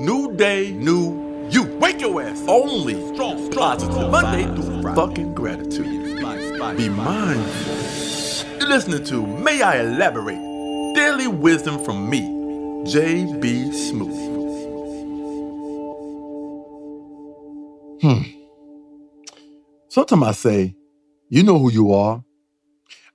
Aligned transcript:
New 0.00 0.32
day, 0.34 0.70
new 0.72 1.48
you. 1.50 1.64
Wake 1.78 2.00
your 2.00 2.22
ass. 2.22 2.42
Only 2.48 2.94
strong, 3.12 3.50
positive. 3.50 4.10
Monday 4.10 4.44
through 4.44 4.80
Friday. 4.80 4.96
Fucking 4.96 5.34
gratitude. 5.34 6.16
Be 6.78 6.88
mindful. 6.88 8.56
You're 8.58 8.68
listening 8.70 9.04
to 9.04 9.26
May 9.26 9.60
I 9.60 9.80
Elaborate? 9.80 10.38
Daily 10.94 11.26
wisdom 11.26 11.84
from 11.84 12.08
me, 12.08 12.20
J.B. 12.90 13.72
Smoove. 13.72 14.40
Hmm. 18.00 18.22
Sometimes 19.90 20.22
I 20.22 20.32
say, 20.32 20.76
you 21.28 21.42
know 21.42 21.58
who 21.58 21.70
you 21.70 21.92
are. 21.92 22.24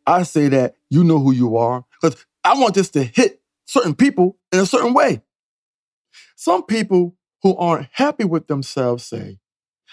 I 0.05 0.21
say 0.21 0.49
that 0.49 0.75
you 0.91 1.03
know 1.03 1.17
who 1.17 1.31
you 1.31 1.57
are 1.57 1.83
because 1.99 2.23
I 2.43 2.53
want 2.59 2.75
this 2.75 2.91
to 2.91 3.03
hit 3.03 3.41
certain 3.65 3.95
people 3.95 4.37
in 4.51 4.59
a 4.59 4.67
certain 4.67 4.93
way. 4.93 5.23
Some 6.35 6.63
people 6.63 7.15
who 7.41 7.55
aren't 7.57 7.89
happy 7.91 8.23
with 8.23 8.47
themselves 8.47 9.05
say, 9.05 9.39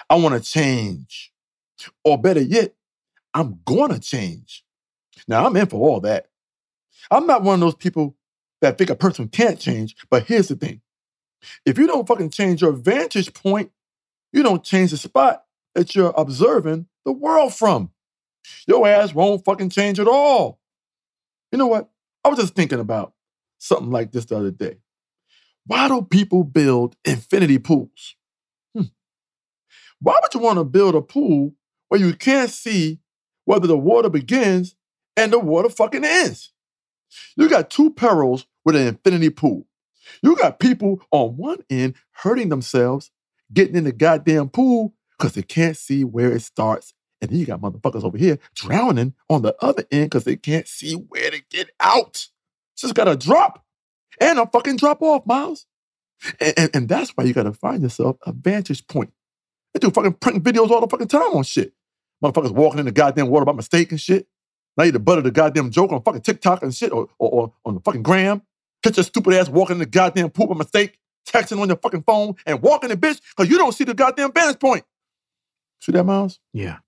I 0.09 0.17
want 0.17 0.35
to 0.35 0.41
change. 0.41 1.33
Or 2.05 2.21
better 2.21 2.41
yet, 2.41 2.75
I'm 3.35 3.61
going 3.65 3.93
to 3.93 4.01
change. 4.01 4.65
Now, 5.27 5.47
I'm 5.47 5.57
in 5.57 5.67
for 5.67 5.81
all 5.81 6.01
that. 6.01 6.29
I'm 7.11 7.27
not 7.27 7.43
one 7.43 7.55
of 7.55 7.61
those 7.61 7.75
people 7.75 8.17
that 8.61 8.79
think 8.79 8.91
a 8.91 8.95
person 8.95 9.29
can't 9.29 9.59
change, 9.59 9.97
but 10.11 10.25
here's 10.25 10.49
the 10.49 10.57
thing 10.57 10.81
if 11.67 11.79
you 11.79 11.87
don't 11.87 12.07
fucking 12.07 12.31
change 12.31 12.63
your 12.63 12.73
vantage 12.73 13.35
point, 13.35 13.73
you 14.33 14.43
don't 14.43 14.63
change 14.63 14.93
the 14.93 14.97
spot 14.97 15.45
that 15.75 15.95
you're 15.95 16.15
observing 16.17 16.87
the 17.05 17.13
world 17.13 17.55
from. 17.55 17.91
Your 18.67 18.87
ass 18.87 19.15
won't 19.15 19.45
fucking 19.45 19.71
change 19.71 19.99
at 19.99 20.09
all. 20.09 20.61
You 21.51 21.59
know 21.59 21.67
what? 21.67 21.91
I 22.25 22.29
was 22.29 22.39
just 22.39 22.55
thinking 22.55 22.81
about 22.81 23.13
something 23.59 23.91
like 23.91 24.13
this 24.13 24.25
the 24.27 24.37
other 24.37 24.51
day. 24.51 24.79
Why 25.67 25.89
do 25.89 26.03
people 26.03 26.45
build 26.45 26.97
infinity 27.05 27.59
pools? 27.59 28.17
Hmm. 28.75 28.85
Why 30.01 30.19
would 30.21 30.35
you 30.35 30.41
want 30.41 30.59
to 30.59 30.65
build 30.65 30.95
a 30.95 31.03
pool 31.03 31.55
where 31.89 32.01
you 32.01 32.15
can't 32.15 32.51
see 32.51 33.01
whether 33.45 33.67
the 33.67 33.79
water 33.79 34.09
begins 34.09 34.75
and 35.17 35.33
the 35.33 35.39
water 35.39 35.69
fucking 35.69 36.05
ends? 36.05 36.53
You 37.37 37.49
got 37.49 37.71
two 37.71 37.91
perils 37.91 38.47
with 38.65 38.77
an 38.77 38.87
infinity 38.87 39.31
pool. 39.31 39.67
You 40.23 40.37
got 40.37 40.59
people 40.59 41.01
on 41.11 41.37
one 41.37 41.59
end 41.71 41.95
hurting 42.13 42.49
themselves 42.49 43.11
getting 43.53 43.77
in 43.77 43.85
the 43.85 43.93
goddamn 43.93 44.49
pool 44.49 44.95
because 45.19 45.35
they 45.35 45.43
can't 45.43 45.77
see 45.77 46.05
where 46.05 46.33
it 46.33 46.41
starts. 46.43 46.95
And 47.21 47.31
then 47.31 47.39
you 47.39 47.47
got 47.47 47.61
motherfuckers 47.61 48.03
over 48.03 48.19
here 48.19 48.39
drowning 48.55 49.15
on 49.31 49.43
the 49.43 49.55
other 49.61 49.85
end 49.93 50.07
because 50.07 50.25
they 50.25 50.37
can't 50.37 50.67
see 50.67 50.95
where 50.95 51.31
to 51.31 51.41
get 51.51 51.71
out. 51.79 52.27
Just 52.77 52.95
got 52.95 53.05
to 53.05 53.17
drop 53.17 53.65
and 54.21 54.39
a 54.39 54.47
fucking 54.47 54.77
drop 54.77 55.03
off, 55.03 55.27
Miles. 55.27 55.67
And, 56.41 56.55
and, 56.57 56.71
and 56.75 56.89
that's 56.89 57.11
why 57.11 57.25
you 57.25 57.33
got 57.33 57.45
to 57.45 57.53
find 57.53 57.83
yourself 57.83 58.17
a 58.27 58.33
vantage 58.33 58.87
point. 58.87 59.13
They 59.75 59.81
do 59.81 59.91
fucking 59.91 60.15
prank 60.15 60.43
videos 60.43 60.71
all 60.71 60.81
the 60.81 60.89
fucking 60.89 61.09
time 61.09 61.35
on 61.35 61.43
shit. 61.45 61.73
Motherfuckers 62.23 62.53
walking 62.53 62.79
in 62.79 62.87
the 62.87 62.93
goddamn 62.93 63.29
water 63.29 63.45
by 63.45 63.53
mistake 63.53 63.91
and 63.91 64.01
shit. 64.01 64.29
Now 64.77 64.85
you 64.85 64.93
the 64.93 65.01
butt 65.01 65.19
of 65.19 65.25
the 65.25 65.31
goddamn 65.31 65.71
joke 65.71 65.93
on 65.93 66.03
fucking 66.03 66.23
TikTok 66.23 66.63
and 66.63 66.75
shit 66.75 66.93
or, 66.93 67.09
or, 67.19 67.31
or 67.31 67.53
on 67.65 67.75
the 67.75 67.81
fucking 67.81 68.03
gram. 68.03 68.43
Catch 68.83 68.97
your 68.97 69.05
stupid 69.05 69.35
ass 69.35 69.49
walking 69.49 69.75
in 69.75 69.81
the 69.81 69.87
goddamn 69.87 70.31
poop 70.31 70.49
by 70.49 70.57
mistake, 70.57 70.99
texting 71.29 71.61
on 71.61 71.69
your 71.69 71.77
fucking 71.77 72.03
phone 72.03 72.35
and 72.47 72.63
walking 72.63 72.91
the 72.91 72.97
bitch 72.97 73.21
because 73.37 73.51
you 73.51 73.59
don't 73.59 73.73
see 73.73 73.85
the 73.85 73.95
goddamn 73.95 74.33
vantage 74.33 74.59
point. 74.59 74.85
See 75.81 75.93
that, 75.93 76.05
Miles? 76.05 76.39
Yeah. 76.53 76.79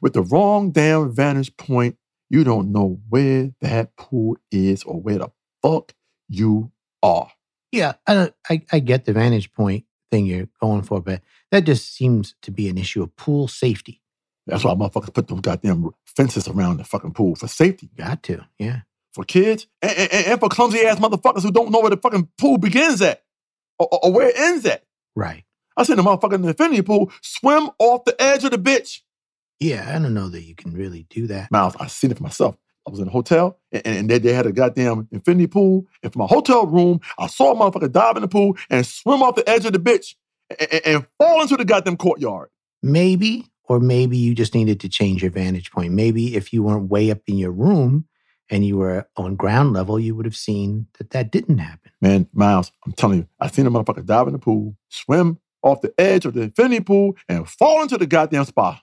With 0.00 0.12
the 0.12 0.22
wrong 0.22 0.70
damn 0.70 1.12
vantage 1.12 1.56
point, 1.56 1.96
you 2.28 2.44
don't 2.44 2.72
know 2.72 3.00
where 3.08 3.50
that 3.60 3.96
pool 3.96 4.36
is 4.50 4.84
or 4.84 5.00
where 5.00 5.18
the 5.18 5.28
fuck 5.62 5.92
you 6.28 6.72
are. 7.02 7.30
Yeah, 7.70 7.94
I, 8.06 8.32
I, 8.48 8.62
I 8.70 8.78
get 8.80 9.04
the 9.04 9.12
vantage 9.12 9.52
point 9.52 9.84
thing 10.10 10.26
you're 10.26 10.48
going 10.60 10.82
for, 10.82 11.00
but 11.00 11.22
that 11.50 11.64
just 11.64 11.94
seems 11.94 12.34
to 12.42 12.50
be 12.50 12.68
an 12.68 12.78
issue 12.78 13.02
of 13.02 13.16
pool 13.16 13.48
safety. 13.48 14.02
That's 14.46 14.64
why 14.64 14.74
motherfuckers 14.74 15.14
put 15.14 15.28
those 15.28 15.40
goddamn 15.40 15.90
fences 16.04 16.48
around 16.48 16.78
the 16.78 16.84
fucking 16.84 17.12
pool 17.12 17.36
for 17.36 17.48
safety. 17.48 17.88
Got 17.96 18.22
to, 18.24 18.46
yeah. 18.58 18.80
For 19.14 19.24
kids 19.24 19.66
and, 19.82 19.92
and, 19.92 20.26
and 20.26 20.40
for 20.40 20.48
clumsy 20.48 20.80
ass 20.80 20.98
motherfuckers 20.98 21.42
who 21.42 21.52
don't 21.52 21.70
know 21.70 21.80
where 21.80 21.90
the 21.90 21.98
fucking 21.98 22.28
pool 22.38 22.56
begins 22.56 23.02
at 23.02 23.22
or, 23.78 23.86
or, 23.92 24.06
or 24.06 24.12
where 24.12 24.28
it 24.28 24.38
ends 24.38 24.64
at. 24.64 24.84
Right. 25.14 25.44
I 25.76 25.84
seen 25.84 25.96
the 25.96 26.02
motherfucker 26.02 26.34
in 26.34 26.42
the 26.42 26.48
infinity 26.48 26.82
pool 26.82 27.12
swim 27.20 27.70
off 27.78 28.04
the 28.04 28.20
edge 28.20 28.44
of 28.44 28.52
the 28.52 28.58
bitch. 28.58 29.00
Yeah, 29.60 29.86
I 29.88 29.98
don't 29.98 30.14
know 30.14 30.28
that 30.28 30.42
you 30.42 30.54
can 30.54 30.72
really 30.72 31.06
do 31.10 31.26
that. 31.28 31.50
Miles, 31.50 31.76
I 31.78 31.86
seen 31.86 32.10
it 32.10 32.16
for 32.16 32.22
myself. 32.22 32.56
I 32.86 32.90
was 32.90 33.00
in 33.00 33.08
a 33.08 33.10
hotel 33.10 33.58
and, 33.70 33.86
and 33.86 34.10
they, 34.10 34.18
they 34.18 34.32
had 34.32 34.46
a 34.46 34.52
goddamn 34.52 35.08
infinity 35.12 35.46
pool. 35.46 35.86
And 36.02 36.12
from 36.12 36.20
my 36.20 36.26
hotel 36.26 36.66
room, 36.66 37.00
I 37.18 37.26
saw 37.26 37.52
a 37.52 37.56
motherfucker 37.56 37.90
dive 37.90 38.16
in 38.16 38.22
the 38.22 38.28
pool 38.28 38.56
and 38.70 38.84
swim 38.86 39.22
off 39.22 39.36
the 39.36 39.48
edge 39.48 39.64
of 39.64 39.72
the 39.72 39.78
bitch 39.78 40.14
and, 40.50 40.72
and, 40.72 40.86
and 40.86 41.06
fall 41.18 41.42
into 41.42 41.56
the 41.56 41.64
goddamn 41.64 41.96
courtyard. 41.96 42.48
Maybe, 42.82 43.46
or 43.64 43.78
maybe 43.78 44.16
you 44.16 44.34
just 44.34 44.54
needed 44.54 44.80
to 44.80 44.88
change 44.88 45.22
your 45.22 45.30
vantage 45.30 45.70
point. 45.70 45.92
Maybe 45.92 46.34
if 46.36 46.52
you 46.52 46.62
weren't 46.62 46.90
way 46.90 47.10
up 47.10 47.20
in 47.26 47.38
your 47.38 47.52
room 47.52 48.06
and 48.50 48.66
you 48.66 48.76
were 48.76 49.08
on 49.16 49.36
ground 49.36 49.72
level, 49.72 50.00
you 50.00 50.14
would 50.16 50.26
have 50.26 50.36
seen 50.36 50.88
that 50.98 51.10
that 51.10 51.30
didn't 51.30 51.58
happen. 51.58 51.92
Man, 52.00 52.28
Miles, 52.32 52.72
I'm 52.84 52.92
telling 52.92 53.18
you, 53.18 53.28
I 53.38 53.46
seen 53.46 53.66
a 53.66 53.70
motherfucker 53.70 54.04
dive 54.04 54.26
in 54.26 54.32
the 54.32 54.38
pool, 54.38 54.76
swim 54.88 55.38
off 55.62 55.80
the 55.80 55.94
edge 55.96 56.26
of 56.26 56.34
the 56.34 56.42
infinity 56.42 56.80
pool, 56.80 57.16
and 57.28 57.48
fall 57.48 57.82
into 57.82 57.96
the 57.96 58.06
goddamn 58.06 58.44
spa. 58.44 58.82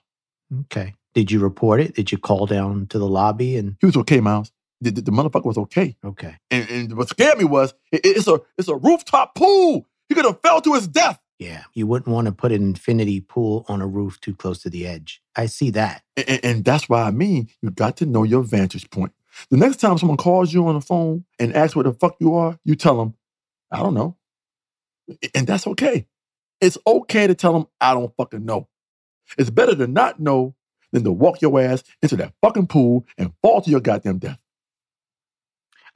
Okay. 0.62 0.94
Did 1.14 1.30
you 1.30 1.40
report 1.40 1.80
it? 1.80 1.94
Did 1.94 2.12
you 2.12 2.18
call 2.18 2.46
down 2.46 2.86
to 2.88 2.98
the 2.98 3.08
lobby 3.08 3.56
and 3.56 3.76
He 3.80 3.86
was 3.86 3.96
okay, 3.96 4.20
Miles. 4.20 4.52
The, 4.80 4.90
the, 4.90 5.02
the 5.02 5.10
motherfucker 5.10 5.44
was 5.44 5.58
okay. 5.58 5.96
okay. 6.04 6.36
And, 6.50 6.70
and 6.70 6.96
what 6.96 7.08
scared 7.08 7.36
me 7.38 7.44
was 7.44 7.74
it- 7.92 8.00
it's 8.04 8.26
a 8.28 8.40
it's 8.56 8.68
a 8.68 8.76
rooftop 8.76 9.34
pool. 9.34 9.86
He 10.08 10.14
could 10.14 10.24
have 10.24 10.40
fell 10.40 10.60
to 10.62 10.74
his 10.74 10.88
death. 10.88 11.18
Yeah. 11.38 11.64
You 11.74 11.86
wouldn't 11.86 12.08
want 12.12 12.26
to 12.26 12.32
put 12.32 12.52
an 12.52 12.62
infinity 12.62 13.20
pool 13.20 13.64
on 13.68 13.80
a 13.80 13.86
roof 13.86 14.20
too 14.20 14.34
close 14.34 14.60
to 14.62 14.70
the 14.70 14.86
edge. 14.86 15.22
I 15.36 15.46
see 15.46 15.70
that. 15.70 16.02
And, 16.16 16.28
and- 16.28 16.44
and 16.44 16.64
that's 16.64 16.88
why 16.88 17.02
I 17.02 17.10
mean 17.10 17.48
you 17.60 17.70
got 17.70 17.96
to 17.98 18.06
know 18.06 18.22
your 18.22 18.42
vantage 18.42 18.88
point. 18.90 19.12
The 19.50 19.56
next 19.56 19.76
time 19.78 19.96
someone 19.98 20.16
calls 20.16 20.52
you 20.52 20.66
on 20.66 20.74
the 20.74 20.80
phone 20.80 21.24
and 21.38 21.54
asks 21.54 21.76
where 21.76 21.84
the 21.84 21.92
fuck 21.92 22.16
you 22.20 22.34
are, 22.34 22.58
you 22.64 22.74
tell 22.74 22.96
them, 22.98 23.14
I 23.70 23.78
don't 23.78 23.94
know. 23.94 24.16
And 25.34 25.46
that's 25.46 25.66
okay. 25.66 26.06
It's 26.60 26.78
okay 26.86 27.26
to 27.26 27.34
tell 27.34 27.52
them, 27.52 27.66
I 27.80 27.94
don't 27.94 28.14
fucking 28.16 28.44
know. 28.44 28.68
It's 29.38 29.50
better 29.50 29.74
to 29.76 29.86
not 29.86 30.20
know 30.20 30.54
than 30.92 31.04
to 31.04 31.12
walk 31.12 31.40
your 31.40 31.60
ass 31.60 31.82
into 32.02 32.16
that 32.16 32.34
fucking 32.42 32.66
pool 32.66 33.06
and 33.18 33.32
fall 33.42 33.60
to 33.60 33.70
your 33.70 33.80
goddamn 33.80 34.18
death. 34.18 34.38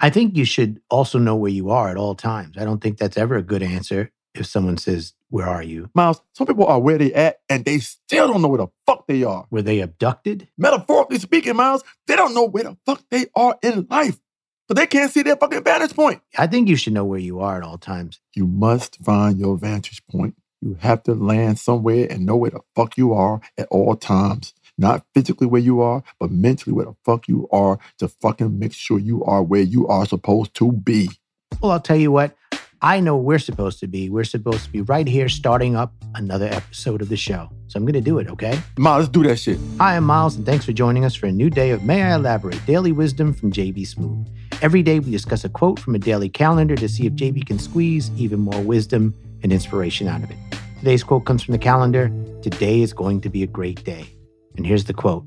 I 0.01 0.11
think 0.11 0.37
you 0.37 0.45
should 0.45 0.81
also 0.91 1.19
know 1.19 1.37
where 1.37 1.51
you 1.51 1.71
are 1.71 1.89
at 1.89 1.97
all 1.97 2.15
times. 2.15 2.57
I 2.59 2.65
don't 2.65 2.83
think 2.83 2.99
that's 2.99 3.17
ever 3.17 3.37
a 3.37 3.43
good 3.43 3.63
answer 3.63 4.11
if 4.35 4.47
someone 4.47 4.77
says, 4.77 5.15
Where 5.31 5.47
are 5.47 5.63
you? 5.63 5.91
Miles, 5.95 6.21
some 6.33 6.47
people 6.47 6.67
are 6.67 6.81
where 6.81 6.99
they 6.99 7.13
at 7.15 7.39
and 7.49 7.65
they 7.65 7.79
still 7.79 8.29
don't 8.29 8.43
know 8.43 8.49
where 8.49 8.59
the 8.59 8.69
fuck 8.87 9.07
they 9.07 9.23
are. 9.23 9.47
Were 9.51 9.63
they 9.63 9.81
abducted? 9.81 10.49
Metaphorically 10.59 11.19
speaking, 11.19 11.57
Miles, 11.57 11.85
they 12.07 12.17
don't 12.17 12.35
know 12.35 12.45
where 12.45 12.65
the 12.65 12.77
fuck 12.85 13.03
they 13.11 13.27
are 13.35 13.57
in 13.63 13.87
life. 13.89 14.19
But 14.67 14.79
they 14.79 14.87
can't 14.87 15.13
see 15.13 15.23
their 15.23 15.37
fucking 15.37 15.63
vantage 15.63 15.95
point. 15.95 16.23
I 16.39 16.47
think 16.47 16.69
you 16.69 16.77
should 16.77 16.95
know 16.95 17.05
where 17.05 17.21
you 17.21 17.41
are 17.41 17.59
at 17.59 17.63
all 17.63 17.77
times. 17.79 18.21
You 18.35 18.47
must 18.47 18.97
find 19.05 19.39
your 19.39 19.59
vantage 19.59 20.03
point. 20.07 20.37
You 20.63 20.79
have 20.81 21.03
to 21.03 21.15
land 21.15 21.59
somewhere 21.59 22.07
and 22.09 22.25
know 22.25 22.37
where 22.37 22.51
the 22.51 22.61
fuck 22.75 22.97
you 22.97 23.13
are 23.13 23.43
at 23.59 23.69
all 23.71 23.95
times. 23.95 24.55
Not 24.77 25.05
physically 25.15 25.47
where 25.47 25.61
you 25.61 25.81
are, 25.81 26.03
but 26.19 26.31
mentally 26.31 26.73
where 26.73 26.87
the 26.87 26.97
fuck 27.05 27.29
you 27.29 27.49
are 27.53 27.79
to 27.99 28.09
fucking 28.09 28.59
make 28.59 28.73
sure 28.73 28.99
you 28.99 29.25
are 29.25 29.43
where 29.43 29.63
you 29.63 29.87
are 29.87 30.05
supposed 30.07 30.55
to 30.55 30.73
be. 30.73 31.11
Well, 31.61 31.73
I'll 31.73 31.81
tell 31.81 31.97
you 31.97 32.11
what, 32.11 32.37
I 32.83 33.01
know 33.01 33.17
we're 33.17 33.39
supposed 33.39 33.81
to 33.81 33.87
be. 33.87 34.11
We're 34.11 34.25
supposed 34.25 34.65
to 34.65 34.71
be 34.71 34.83
right 34.83 35.07
here 35.07 35.29
starting 35.29 35.75
up 35.77 35.95
another 36.17 36.47
episode 36.47 37.01
of 37.01 37.09
the 37.09 37.17
show. 37.17 37.49
So 37.69 37.79
I'm 37.79 37.85
going 37.85 37.95
to 37.95 38.01
do 38.01 38.19
it, 38.19 38.29
okay? 38.29 38.61
Miles, 38.77 39.05
let's 39.05 39.11
do 39.11 39.23
that 39.23 39.39
shit. 39.39 39.59
Hi, 39.79 39.97
I'm 39.97 40.05
Miles, 40.05 40.37
and 40.37 40.45
thanks 40.45 40.65
for 40.65 40.73
joining 40.73 41.05
us 41.05 41.15
for 41.15 41.27
a 41.27 41.33
new 41.33 41.49
day 41.49 41.71
of 41.71 41.83
May 41.83 42.03
I 42.03 42.15
Elaborate 42.15 42.65
Daily 42.67 42.93
Wisdom 42.93 43.33
from 43.33 43.53
JB 43.53 43.95
Smoove. 43.95 44.29
Every 44.61 44.83
day 44.83 44.99
we 44.99 45.11
discuss 45.11 45.45
a 45.45 45.49
quote 45.49 45.79
from 45.79 45.95
a 45.95 45.99
daily 45.99 46.29
calendar 46.29 46.77
to 46.77 46.89
see 46.89 47.07
if 47.07 47.15
JB 47.15 47.47
can 47.47 47.59
squeeze 47.59 48.11
even 48.17 48.41
more 48.41 48.61
wisdom 48.61 49.15
and 49.43 49.53
inspiration 49.53 50.09
out 50.09 50.23
of 50.23 50.31
it. 50.31 50.37
Today's 50.79 51.03
quote 51.05 51.25
comes 51.25 51.43
from 51.43 51.53
the 51.53 51.59
calendar 51.59 52.11
Today 52.43 52.83
is 52.83 52.93
going 52.93 53.23
to 53.23 53.31
be 53.31 53.43
a 53.43 53.47
great 53.47 53.83
day. 53.85 54.07
And 54.57 54.67
here's 54.67 54.85
the 54.85 54.95
quote 54.95 55.25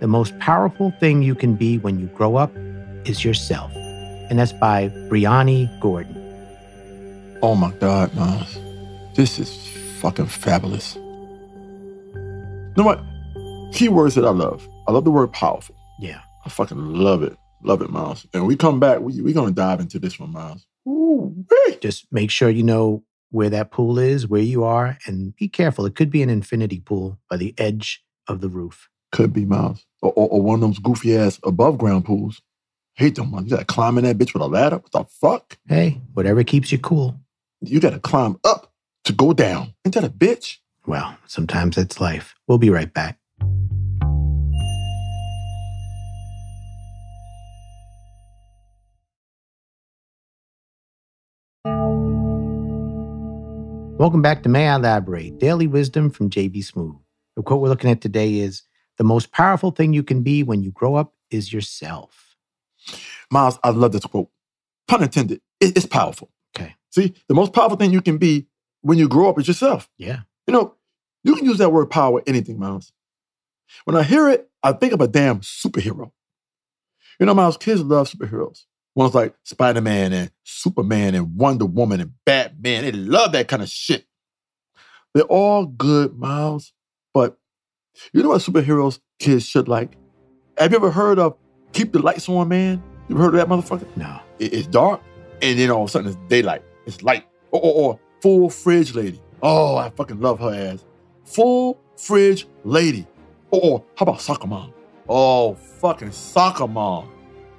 The 0.00 0.08
most 0.08 0.38
powerful 0.38 0.92
thing 1.00 1.22
you 1.22 1.34
can 1.34 1.54
be 1.54 1.78
when 1.78 1.98
you 1.98 2.06
grow 2.08 2.36
up 2.36 2.52
is 3.04 3.24
yourself. 3.24 3.72
And 3.74 4.38
that's 4.38 4.52
by 4.52 4.88
Bryony 5.08 5.70
Gordon. 5.80 6.18
Oh 7.42 7.54
my 7.54 7.72
God, 7.72 8.14
Miles. 8.14 8.58
This 9.14 9.38
is 9.38 9.66
fucking 10.00 10.26
fabulous. 10.26 10.94
You 10.94 12.74
know 12.76 12.84
what? 12.84 13.02
Keywords 13.72 14.14
that 14.14 14.24
I 14.24 14.30
love. 14.30 14.66
I 14.88 14.92
love 14.92 15.04
the 15.04 15.10
word 15.10 15.32
powerful. 15.32 15.74
Yeah. 16.00 16.20
I 16.46 16.48
fucking 16.48 16.94
love 16.94 17.22
it. 17.22 17.36
Love 17.62 17.82
it, 17.82 17.90
Miles. 17.90 18.26
And 18.32 18.46
we 18.46 18.56
come 18.56 18.80
back, 18.80 19.00
we, 19.00 19.20
we're 19.20 19.34
going 19.34 19.48
to 19.48 19.54
dive 19.54 19.80
into 19.80 19.98
this 19.98 20.18
one, 20.18 20.32
Miles. 20.32 20.66
Ooh. 20.88 21.44
Just 21.80 22.06
make 22.12 22.30
sure 22.30 22.48
you 22.48 22.62
know 22.62 23.04
where 23.32 23.50
that 23.50 23.70
pool 23.70 23.98
is, 23.98 24.28
where 24.28 24.40
you 24.40 24.62
are, 24.62 24.98
and 25.06 25.34
be 25.34 25.48
careful. 25.48 25.84
It 25.86 25.96
could 25.96 26.10
be 26.10 26.22
an 26.22 26.30
infinity 26.30 26.80
pool 26.80 27.18
by 27.28 27.38
the 27.38 27.54
edge 27.58 28.04
of 28.28 28.40
the 28.40 28.48
roof. 28.48 28.88
Could 29.10 29.32
be, 29.32 29.44
Miles. 29.44 29.84
Or, 30.00 30.12
or, 30.12 30.28
or 30.28 30.42
one 30.42 30.54
of 30.56 30.60
those 30.60 30.78
goofy 30.78 31.16
ass 31.16 31.40
above 31.44 31.78
ground 31.78 32.04
pools. 32.04 32.40
Hate 32.94 33.16
them, 33.16 33.30
man. 33.30 33.44
You 33.44 33.50
got 33.50 33.60
to 33.60 33.64
climb 33.64 33.98
in 33.98 34.04
that 34.04 34.18
bitch 34.18 34.34
with 34.34 34.42
a 34.42 34.46
ladder. 34.46 34.76
What 34.76 34.92
the 34.92 35.04
fuck? 35.04 35.58
Hey, 35.66 36.00
whatever 36.12 36.44
keeps 36.44 36.70
you 36.70 36.78
cool. 36.78 37.18
You 37.60 37.80
got 37.80 37.90
to 37.90 37.98
climb 37.98 38.38
up 38.44 38.72
to 39.04 39.12
go 39.12 39.32
down. 39.32 39.74
Ain't 39.84 39.94
that 39.94 40.04
a 40.04 40.10
bitch? 40.10 40.58
Well, 40.86 41.16
sometimes 41.26 41.78
it's 41.78 42.00
life. 42.00 42.34
We'll 42.46 42.58
be 42.58 42.70
right 42.70 42.92
back. 42.92 43.18
Welcome 54.02 54.20
back 54.20 54.42
to 54.42 54.48
May 54.48 54.68
I 54.68 54.74
Elaborate, 54.74 55.38
Daily 55.38 55.68
Wisdom 55.68 56.10
from 56.10 56.28
JB 56.28 56.56
Smoove. 56.68 56.98
The 57.36 57.42
quote 57.44 57.60
we're 57.60 57.68
looking 57.68 57.88
at 57.88 58.00
today 58.00 58.40
is 58.40 58.64
The 58.98 59.04
most 59.04 59.30
powerful 59.30 59.70
thing 59.70 59.92
you 59.92 60.02
can 60.02 60.24
be 60.24 60.42
when 60.42 60.60
you 60.60 60.72
grow 60.72 60.96
up 60.96 61.14
is 61.30 61.52
yourself. 61.52 62.34
Miles, 63.30 63.60
I 63.62 63.70
love 63.70 63.92
this 63.92 64.04
quote. 64.04 64.28
Pun 64.88 65.04
intended. 65.04 65.40
It's 65.60 65.86
powerful. 65.86 66.32
Okay. 66.58 66.74
See, 66.90 67.14
the 67.28 67.34
most 67.34 67.52
powerful 67.52 67.76
thing 67.76 67.92
you 67.92 68.02
can 68.02 68.18
be 68.18 68.48
when 68.80 68.98
you 68.98 69.08
grow 69.08 69.28
up 69.28 69.38
is 69.38 69.46
yourself. 69.46 69.88
Yeah. 69.98 70.22
You 70.48 70.52
know, 70.52 70.74
you 71.22 71.36
can 71.36 71.44
use 71.44 71.58
that 71.58 71.70
word 71.70 71.86
power 71.86 72.10
with 72.10 72.28
anything, 72.28 72.58
Miles. 72.58 72.92
When 73.84 73.94
I 73.94 74.02
hear 74.02 74.28
it, 74.28 74.50
I 74.64 74.72
think 74.72 74.92
of 74.94 75.00
a 75.00 75.06
damn 75.06 75.42
superhero. 75.42 76.10
You 77.20 77.26
know, 77.26 77.34
Miles, 77.34 77.56
kids 77.56 77.80
love 77.82 78.10
superheroes. 78.10 78.64
Ones 78.94 79.14
like 79.14 79.34
Spider 79.44 79.80
Man 79.80 80.12
and 80.12 80.30
Superman 80.44 81.14
and 81.14 81.36
Wonder 81.36 81.64
Woman 81.64 82.00
and 82.00 82.12
Batman. 82.26 82.82
They 82.84 82.92
love 82.92 83.32
that 83.32 83.48
kind 83.48 83.62
of 83.62 83.68
shit. 83.68 84.04
They're 85.14 85.24
all 85.24 85.66
good, 85.66 86.18
Miles. 86.18 86.72
But 87.14 87.38
you 88.12 88.22
know 88.22 88.30
what 88.30 88.40
superheroes 88.42 89.00
kids 89.18 89.46
should 89.46 89.68
like? 89.68 89.96
Have 90.58 90.72
you 90.72 90.76
ever 90.76 90.90
heard 90.90 91.18
of 91.18 91.36
Keep 91.72 91.92
the 91.92 92.00
Lights 92.00 92.28
On 92.28 92.46
Man? 92.48 92.82
You 93.08 93.14
ever 93.16 93.24
heard 93.24 93.34
of 93.34 93.40
that 93.40 93.48
motherfucker? 93.48 93.86
No. 93.96 94.20
It- 94.38 94.52
it's 94.54 94.66
dark, 94.66 95.00
and 95.40 95.58
then 95.58 95.70
all 95.70 95.84
of 95.84 95.88
a 95.88 95.92
sudden 95.92 96.08
it's 96.08 96.18
daylight. 96.28 96.62
It's 96.86 97.02
light. 97.02 97.24
Or, 97.50 97.60
or, 97.60 97.72
or 97.92 98.00
full 98.20 98.50
fridge 98.50 98.94
lady. 98.94 99.20
Oh, 99.42 99.76
I 99.76 99.90
fucking 99.90 100.20
love 100.20 100.38
her 100.40 100.54
ass. 100.54 100.84
Full 101.24 101.78
fridge 101.96 102.46
lady. 102.64 103.06
Or, 103.50 103.60
or 103.62 103.84
how 103.96 104.04
about 104.04 104.20
soccer 104.20 104.46
mom? 104.46 104.72
Oh, 105.08 105.54
fucking 105.54 106.12
soccer 106.12 106.66
mom. 106.66 107.10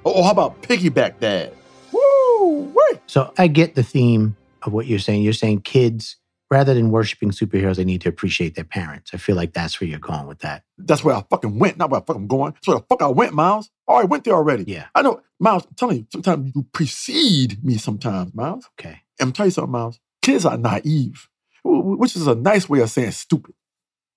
Or, 0.04 0.18
or 0.18 0.24
how 0.24 0.32
about 0.32 0.62
piggyback 0.62 1.20
dad? 1.20 1.54
Woo! 1.92 2.74
Wait. 2.74 3.00
So 3.08 3.34
I 3.38 3.48
get 3.48 3.76
the 3.76 3.84
theme 3.84 4.36
of 4.64 4.74
what 4.74 4.88
you're 4.88 5.00
saying. 5.00 5.24
You're 5.24 5.34
saying 5.34 5.62
kids, 5.62 6.18
rather 6.50 6.74
than 6.74 6.92
worshiping 6.92 7.32
superheroes, 7.32 7.76
they 7.78 7.86
need 7.86 8.02
to 8.02 8.10
appreciate 8.10 8.56
their 8.56 8.64
parents. 8.66 9.12
I 9.14 9.18
feel 9.18 9.36
like 9.36 9.54
that's 9.54 9.80
where 9.80 9.90
you're 9.90 10.00
going 10.00 10.28
with 10.28 10.40
that. 10.40 10.64
That's 10.78 11.04
where 11.04 11.16
I 11.16 11.24
fucking 11.30 11.60
went, 11.60 11.78
not 11.78 11.90
where 11.90 12.02
I 12.02 12.04
fucking 12.04 12.28
going. 12.28 12.54
That's 12.54 12.68
where 12.68 12.78
the 12.78 12.86
fuck 12.90 13.02
I 13.02 13.08
went, 13.08 13.34
Miles. 13.34 13.70
Oh, 13.88 13.96
I 13.96 14.04
went 14.04 14.24
there 14.24 14.36
already. 14.36 14.66
Yeah. 14.68 14.88
I 14.96 15.02
know, 15.02 15.22
Miles, 15.40 15.66
I'm 15.66 15.76
telling 15.76 15.98
you, 15.98 16.08
sometimes 16.12 16.52
you 16.56 16.66
precede 16.74 17.64
me 17.64 17.78
sometimes, 17.78 18.34
Miles. 18.34 18.70
Okay. 18.80 19.02
And 19.20 19.28
I'm 19.28 19.32
telling 19.32 19.48
you 19.48 19.52
something, 19.54 19.72
Miles. 19.72 20.00
Kids 20.22 20.46
are 20.46 20.58
naive, 20.58 21.30
wh- 21.64 21.82
wh- 21.82 22.00
which 22.00 22.16
is 22.16 22.28
a 22.28 22.36
nice 22.36 22.70
way 22.70 22.80
of 22.80 22.90
saying 22.90 23.12
stupid. 23.12 23.54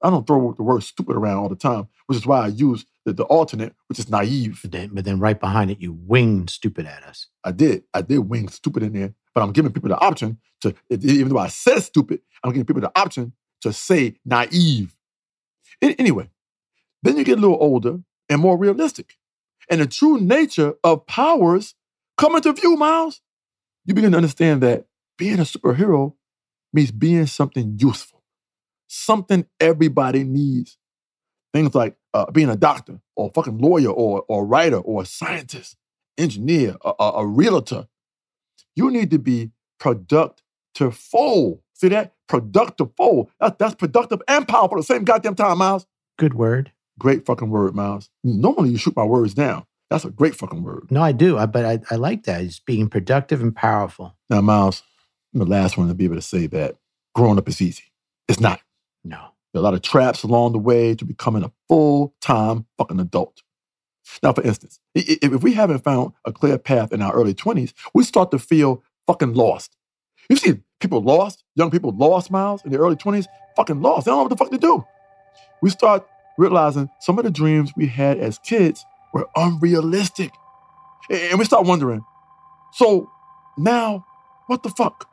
I 0.03 0.11
don't 0.11 0.27
throw 0.27 0.53
the 0.53 0.63
word 0.63 0.83
stupid 0.83 1.17
around 1.17 1.39
all 1.39 1.49
the 1.49 1.57
time, 1.57 1.89
which 2.07 2.19
is 2.19 2.27
why 2.27 2.45
I 2.45 2.49
use 2.49 2.85
the, 3.07 3.13
the 3.13 3.25
alternate, 3.25 3.75
which 3.89 3.99
is 3.99 4.11
naive. 4.11 4.59
But 4.61 4.73
then, 4.73 4.91
but 4.93 5.05
then 5.07 5.19
right 5.19 5.39
behind 5.39 5.71
it, 5.71 5.81
you 5.81 5.93
winged 5.93 6.51
stupid 6.51 6.85
at 6.85 7.05
us. 7.05 7.29
I 7.45 7.53
did. 7.53 7.85
I 7.95 8.03
did 8.03 8.19
wing 8.19 8.49
stupid 8.49 8.83
in 8.83 8.93
there, 8.93 9.15
but 9.35 9.43
I'm 9.43 9.53
giving 9.53 9.73
people 9.73 9.89
the 9.89 9.99
option 9.99 10.39
to, 10.61 10.75
even 10.91 11.29
though 11.29 11.39
I 11.39 11.47
said 11.47 11.81
stupid, 11.81 12.21
I'm 12.45 12.53
giving 12.53 12.67
people 12.67 12.83
the 12.83 12.93
option 12.99 13.33
to 13.63 13.73
say 13.73 14.17
naive. 14.25 14.95
Anyway, 15.81 16.29
then 17.03 17.17
you 17.17 17.25
get 17.25 17.39
a 17.39 17.41
little 17.41 17.59
older 17.61 18.01
and 18.29 18.41
more 18.41 18.59
realistic. 18.59 19.15
And 19.71 19.81
the 19.81 19.87
true 19.87 20.21
nature 20.21 20.75
of 20.83 21.07
powers 21.07 21.75
come 22.19 22.35
into 22.35 22.53
view, 22.53 22.77
Miles. 22.77 23.21
You 23.85 23.95
begin 23.95 24.13
to 24.13 24.17
understand 24.17 24.63
that 24.63 24.87
being 25.17 25.39
a 25.39 25.43
superhero 25.43 26.15
means 26.73 26.91
being 26.91 27.27
something 27.27 27.77
useful, 27.79 28.23
something 28.89 29.47
everybody 29.61 30.25
needs. 30.25 30.77
Things 31.57 31.75
like 31.75 31.97
uh, 32.13 32.31
being 32.31 32.51
a 32.51 32.57
doctor 32.57 33.01
or 33.17 33.29
a 33.29 33.33
fucking 33.33 33.57
lawyer 33.57 33.89
or, 33.89 34.27
or 34.29 34.43
a 34.43 34.45
writer 34.45 34.77
or 34.77 35.01
a 35.01 35.07
scientist 35.07 35.79
engineer, 36.19 36.77
a, 36.85 36.93
a, 37.01 37.13
a 37.13 37.27
realtor. 37.27 37.89
You 38.75 38.91
need 38.91 39.11
to 39.13 39.19
be 39.19 39.53
productive. 39.81 40.45
See 40.75 41.89
that? 41.89 42.13
Productive. 42.29 42.91
That, 43.41 43.59
that's 43.59 43.75
productive 43.75 44.21
and 44.29 44.47
powerful 44.47 44.77
at 44.77 44.81
the 44.81 44.85
same 44.85 45.05
goddamn 45.05 45.35
time, 45.35 45.57
Miles. 45.57 45.87
Good 46.19 46.35
word. 46.35 46.73
Great 46.99 47.25
fucking 47.25 47.49
word, 47.49 47.75
Miles. 47.75 48.11
Normally 48.23 48.69
you 48.69 48.77
shoot 48.77 48.95
my 48.95 49.05
words 49.05 49.33
down. 49.33 49.65
That's 49.89 50.05
a 50.05 50.11
great 50.11 50.35
fucking 50.35 50.63
word. 50.63 50.89
No, 50.91 51.01
I 51.01 51.13
do. 51.13 51.39
I, 51.39 51.47
but 51.47 51.65
I, 51.65 51.79
I 51.91 51.95
like 51.95 52.25
that. 52.25 52.43
It's 52.43 52.61
being 52.61 52.91
productive 52.91 53.41
and 53.41 53.57
powerful. 53.57 54.15
Now, 54.29 54.43
Miles, 54.43 54.83
I'm 55.33 55.41
the 55.41 55.47
last 55.47 55.79
one 55.79 55.89
to 55.89 55.95
be 55.95 56.05
able 56.05 56.17
to 56.17 56.21
say 56.21 56.49
that 56.49 56.77
growing 57.15 57.39
up 57.39 57.49
is 57.49 57.63
easy. 57.63 57.85
It's 58.29 58.41
not. 58.41 58.61
No. 59.05 59.29
There 59.57 59.63
are 59.63 59.65
a 59.65 59.71
lot 59.71 59.75
of 59.75 59.81
traps 59.81 60.23
along 60.23 60.53
the 60.53 60.59
way 60.59 60.95
to 60.95 61.07
becoming 61.07 61.43
a 61.43 61.51
full-time 61.67 62.67
fucking 62.77 63.01
adult. 63.01 63.43
Now, 64.23 64.35
for 64.35 64.43
instance, 64.43 64.81
if 64.95 65.43
we 65.43 65.55
haven't 65.55 65.79
found 65.79 66.13
a 66.27 66.33
clear 66.33 66.59
path 66.59 66.93
in 66.93 67.01
our 67.01 67.15
early 67.15 67.33
20s, 67.33 67.73
we 67.95 68.05
start 68.05 68.31
to 68.33 68.39
feel 68.39 68.83
fucking 69.07 69.33
lost. 69.33 69.75
You 70.29 70.37
see 70.37 70.57
people 70.79 71.01
lost, 71.01 71.43
young 71.55 71.71
people 71.71 71.97
lost, 71.97 72.31
Miles, 72.31 72.67
in 72.67 72.71
their 72.71 72.81
early 72.81 72.97
20s, 72.97 73.25
fucking 73.57 73.81
lost. 73.81 74.05
They 74.05 74.11
don't 74.11 74.19
know 74.19 74.23
what 74.25 74.29
the 74.29 74.37
fuck 74.37 74.51
to 74.51 74.59
do. 74.59 74.85
We 75.63 75.71
start 75.71 76.07
realizing 76.37 76.91
some 77.01 77.19
of 77.19 77.25
the 77.25 77.31
dreams 77.31 77.73
we 77.79 77.87
had 77.87 78.19
as 78.19 78.39
kids 78.41 78.85
were 79.15 79.27
unrealistic. 79.37 80.33
And 81.09 81.39
we 81.39 81.47
start 81.47 81.65
wondering, 81.65 82.05
so 82.75 83.11
now, 83.57 84.05
what 84.49 84.63
the 84.63 84.69
fuck? 84.69 85.09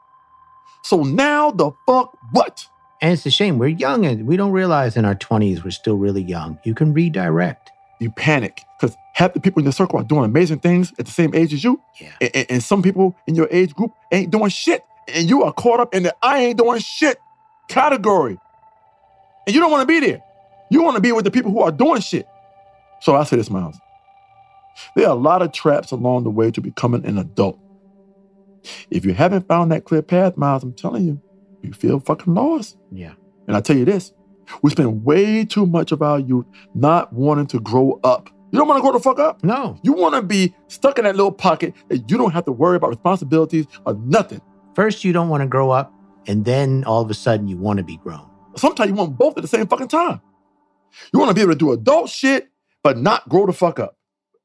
So 0.84 1.04
now 1.04 1.52
the 1.52 1.72
fuck 1.88 2.18
what? 2.34 2.68
And 3.04 3.12
it's 3.14 3.26
a 3.26 3.32
shame. 3.32 3.60
We're 3.60 3.68
young 3.68 4.06
and 4.06 4.26
we 4.26 4.38
don't 4.38 4.54
realize 4.54 4.98
in 4.98 5.06
our 5.06 5.16
20s 5.16 5.64
we're 5.66 5.72
still 5.72 5.98
really 5.98 6.24
young. 6.24 6.60
You 6.64 6.74
can 6.76 6.94
redirect. 6.94 7.72
you 8.00 8.12
panic 8.12 8.64
because 8.80 8.98
half 9.16 9.34
the 9.34 9.42
people 9.42 9.60
in 9.60 9.66
your 9.66 9.74
circle 9.74 10.00
are 10.00 10.06
doing 10.06 10.26
amazing 10.26 10.60
things 10.60 10.94
at 11.00 11.06
the 11.06 11.12
same 11.12 11.36
age 11.36 11.54
as 11.54 11.64
you, 11.66 11.82
Yeah. 12.02 12.10
and, 12.22 12.32
and- 12.36 12.48
and 12.52 12.64
some 12.64 12.82
people 12.82 13.16
in 13.28 13.36
your 13.36 13.50
age 13.52 13.76
group 13.76 13.92
ain't 14.14 14.32
doing 14.32 14.50
shit, 14.50 14.84
and 15.14 15.30
you 15.30 15.44
are 15.44 15.54
caught 15.54 15.82
up 15.82 15.94
in 15.96 16.04
the 16.04 16.16
I 16.24 16.40
ain't 16.40 16.58
doing 16.60 16.80
shit 16.80 17.20
category, 17.70 18.40
and 19.48 19.56
you 19.56 19.62
don't 19.62 19.72
want 19.72 19.84
to 19.84 19.88
be 19.88 20.06
there. 20.06 20.22
You 20.72 20.84
want 20.84 20.96
to 20.96 21.02
be 21.02 21.12
with 21.12 21.26
the 21.26 21.32
people 21.32 21.52
who 21.52 21.62
are 21.62 21.72
doing 21.74 22.02
shit. 22.02 22.26
So 23.02 23.16
I 23.16 23.26
say 23.26 23.38
this, 23.38 23.50
Miles. 23.50 23.78
There 24.96 25.08
are 25.08 25.12
a 25.12 25.20
lot 25.20 25.42
of 25.42 25.52
traps 25.54 25.92
along 25.92 26.26
the 26.26 26.32
way 26.32 26.52
to 26.52 26.62
becoming 26.62 27.06
an 27.06 27.18
adult. 27.18 27.60
If 28.90 29.06
you 29.06 29.14
haven't 29.14 29.48
found 29.48 29.72
that 29.72 29.86
clear 29.86 30.02
path, 30.02 30.38
Miles, 30.38 30.64
I'm 30.64 30.74
telling 30.74 31.06
you, 31.06 31.22
you 31.64 31.74
feel 31.74 32.00
fucking 32.00 32.34
lost. 32.34 32.78
Yeah. 32.92 33.14
And 33.48 33.58
I 33.58 33.62
tell 33.62 33.78
you 33.78 33.86
this, 33.86 34.14
we 34.62 34.72
spend 34.72 35.04
way 35.06 35.46
too 35.46 35.66
much 35.66 35.92
of 35.92 36.02
our 36.02 36.20
youth 36.20 36.46
not 36.76 37.12
wanting 37.14 37.48
to 37.48 37.60
grow 37.60 38.00
up. 38.04 38.30
You 38.52 38.60
don't 38.60 38.68
want 38.68 38.78
to 38.78 38.82
grow 38.82 38.92
the 38.92 39.00
fuck 39.00 39.20
up. 39.20 39.44
No. 39.44 39.80
You 39.82 39.94
want 39.94 40.16
to 40.16 40.22
be 40.22 40.54
stuck 40.68 41.00
in 41.00 41.06
that 41.06 41.16
little 41.16 41.32
pocket 41.32 41.74
that 41.90 42.10
you 42.10 42.18
don't 42.18 42.32
have 42.32 42.46
to 42.46 42.52
worry 42.52 42.78
about 42.78 42.90
responsibilities 42.90 43.66
or 43.86 43.96
nothing. 43.96 44.42
First, 44.76 45.04
you 45.04 45.12
don't 45.14 45.30
want 45.30 45.42
to 45.42 45.48
grow 45.48 45.72
up, 45.72 45.94
and 46.28 46.46
then 46.46 46.84
all 46.84 47.02
of 47.02 47.10
a 47.10 47.14
sudden 47.14 47.48
you 47.48 47.58
want 47.58 47.78
to 47.78 47.84
be 47.84 47.98
grown. 47.98 48.30
Sometimes 48.56 48.90
you 48.90 48.96
want 48.96 49.18
both 49.18 49.38
at 49.38 49.42
the 49.42 49.48
same 49.48 49.68
fucking 49.68 49.88
time. 49.88 50.22
You 51.12 51.20
want 51.20 51.30
to 51.30 51.34
be 51.34 51.42
able 51.42 51.54
to 51.54 51.58
do 51.58 51.72
adult 51.72 52.10
shit, 52.10 52.50
but 52.84 52.98
not 52.98 53.28
grow 53.28 53.46
the 53.46 53.54
fuck 53.54 53.80
up. 53.80 53.98